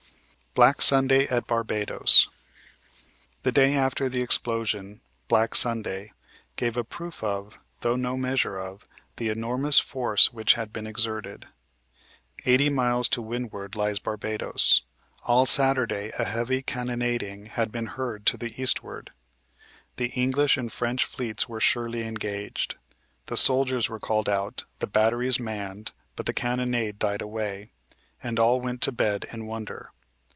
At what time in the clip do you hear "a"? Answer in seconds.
6.75-6.83, 16.19-16.25